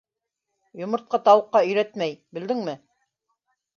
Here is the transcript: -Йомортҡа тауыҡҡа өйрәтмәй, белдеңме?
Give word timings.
-Йомортҡа 0.79 1.21
тауыҡҡа 1.29 1.63
өйрәтмәй, 1.67 2.17
белдеңме? 2.39 2.75